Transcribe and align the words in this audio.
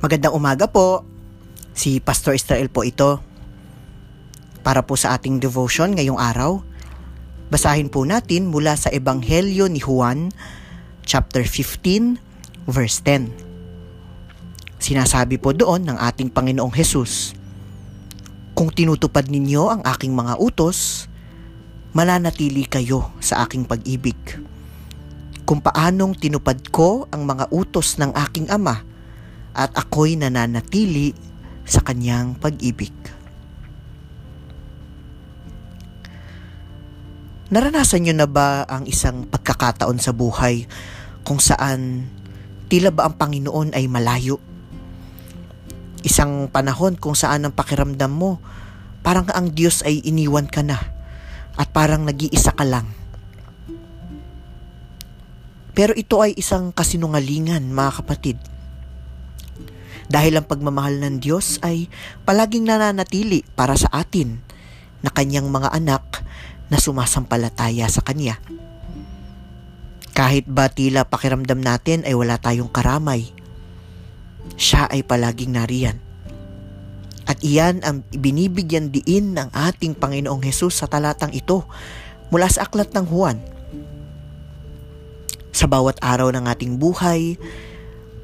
Magandang 0.00 0.32
umaga 0.32 0.64
po. 0.64 1.04
Si 1.76 2.00
Pastor 2.00 2.32
Israel 2.32 2.72
po 2.72 2.88
ito. 2.88 3.20
Para 4.64 4.80
po 4.80 4.96
sa 4.96 5.12
ating 5.12 5.36
devotion 5.36 5.92
ngayong 5.92 6.16
araw, 6.16 6.64
basahin 7.52 7.92
po 7.92 8.08
natin 8.08 8.48
mula 8.48 8.80
sa 8.80 8.88
Ebanghelyo 8.88 9.68
ni 9.68 9.76
Juan, 9.76 10.32
chapter 11.04 11.44
15, 11.44 12.16
verse 12.64 13.04
10. 13.04 14.80
Sinasabi 14.80 15.36
po 15.36 15.52
doon 15.52 15.84
ng 15.84 16.00
ating 16.00 16.32
Panginoong 16.32 16.72
Hesus, 16.72 17.36
Kung 18.56 18.72
tinutupad 18.72 19.28
ninyo 19.28 19.68
ang 19.68 19.82
aking 19.84 20.16
mga 20.16 20.40
utos, 20.40 21.12
mananatili 21.92 22.64
kayo 22.64 23.12
sa 23.20 23.44
aking 23.44 23.68
pag-ibig. 23.68 24.16
Kung 25.44 25.60
paanong 25.60 26.16
tinupad 26.16 26.72
ko 26.72 27.04
ang 27.12 27.28
mga 27.28 27.52
utos 27.52 28.00
ng 28.00 28.16
aking 28.16 28.48
ama, 28.48 28.88
at 29.54 29.74
ako'y 29.74 30.18
nananatili 30.18 31.14
sa 31.66 31.82
kanyang 31.82 32.34
pag-ibig. 32.38 32.94
Naranasan 37.50 38.06
nyo 38.06 38.14
na 38.14 38.30
ba 38.30 38.62
ang 38.66 38.86
isang 38.86 39.26
pagkakataon 39.26 39.98
sa 39.98 40.14
buhay 40.14 40.70
kung 41.26 41.42
saan 41.42 42.06
tila 42.70 42.94
ba 42.94 43.10
ang 43.10 43.18
Panginoon 43.18 43.74
ay 43.74 43.90
malayo? 43.90 44.38
Isang 46.06 46.46
panahon 46.46 46.94
kung 46.94 47.18
saan 47.18 47.42
ang 47.42 47.54
pakiramdam 47.54 48.14
mo 48.14 48.38
parang 49.02 49.26
ang 49.34 49.50
Diyos 49.50 49.82
ay 49.82 49.98
iniwan 50.06 50.46
ka 50.46 50.62
na 50.62 50.78
at 51.58 51.68
parang 51.74 52.06
nag-iisa 52.06 52.54
ka 52.54 52.62
lang. 52.62 52.86
Pero 55.74 55.90
ito 55.98 56.22
ay 56.22 56.38
isang 56.38 56.70
kasinungalingan 56.70 57.66
mga 57.74 57.92
kapatid 58.02 58.38
dahil 60.10 60.42
ang 60.42 60.46
pagmamahal 60.50 60.98
ng 60.98 61.22
Diyos 61.22 61.62
ay 61.62 61.86
palaging 62.26 62.66
nananatili 62.66 63.46
para 63.54 63.78
sa 63.78 63.86
atin 63.94 64.42
na 65.06 65.14
kanyang 65.14 65.46
mga 65.46 65.70
anak 65.70 66.26
na 66.66 66.82
sumasampalataya 66.82 67.86
sa 67.86 68.02
Kanya. 68.02 68.42
Kahit 70.10 70.50
ba 70.50 70.66
tila 70.66 71.06
pakiramdam 71.06 71.62
natin 71.62 72.02
ay 72.02 72.12
wala 72.18 72.36
tayong 72.36 72.68
karamay, 72.68 73.30
siya 74.58 74.90
ay 74.90 75.06
palaging 75.06 75.54
nariyan. 75.54 75.96
At 77.30 77.38
iyan 77.46 77.86
ang 77.86 78.02
binibigyan 78.10 78.90
diin 78.90 79.38
ng 79.38 79.54
ating 79.54 79.94
Panginoong 79.94 80.42
Hesus 80.42 80.82
sa 80.82 80.90
talatang 80.90 81.30
ito 81.30 81.62
mula 82.34 82.50
sa 82.50 82.66
aklat 82.66 82.90
ng 82.90 83.06
Juan. 83.06 83.38
Sa 85.54 85.70
bawat 85.70 86.02
araw 86.02 86.34
ng 86.34 86.50
ating 86.50 86.74
buhay, 86.82 87.38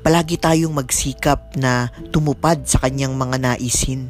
palagi 0.07 0.39
tayong 0.39 0.71
magsikap 0.71 1.59
na 1.59 1.91
tumupad 2.15 2.62
sa 2.62 2.79
kanyang 2.79 3.19
mga 3.19 3.43
naisin. 3.43 4.07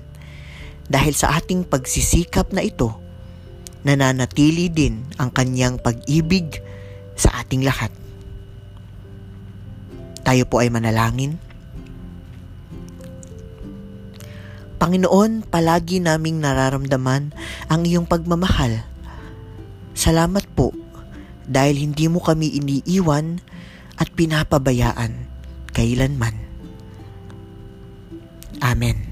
Dahil 0.93 1.17
sa 1.17 1.41
ating 1.41 1.65
pagsisikap 1.65 2.53
na 2.53 2.61
ito, 2.61 3.01
nananatili 3.81 4.69
din 4.69 5.09
ang 5.17 5.33
kanyang 5.33 5.81
pag-ibig 5.81 6.61
sa 7.17 7.41
ating 7.41 7.65
lahat. 7.65 7.89
Tayo 10.21 10.45
po 10.45 10.61
ay 10.61 10.69
manalangin. 10.69 11.41
Panginoon, 14.77 15.49
palagi 15.49 16.05
naming 16.05 16.45
nararamdaman 16.45 17.33
ang 17.73 17.89
iyong 17.89 18.05
pagmamahal. 18.05 18.85
Salamat 19.97 20.45
po 20.53 20.77
dahil 21.49 21.89
hindi 21.89 22.05
mo 22.13 22.21
kami 22.21 22.53
iniiwan 22.53 23.41
at 23.97 24.13
pinapabayaan 24.13 25.36
kailanman. 25.77 26.33
Amen. 28.65 29.06